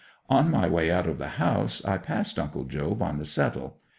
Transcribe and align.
On 0.31 0.49
my 0.49 0.67
way 0.67 0.89
out 0.89 1.05
of 1.07 1.19
the 1.19 1.27
house 1.37 1.85
I 1.85 1.99
passed 1.99 2.39
Uncle 2.39 2.63
Job 2.63 3.03
on 3.03 3.19
the 3.19 3.25
settle. 3.25 3.77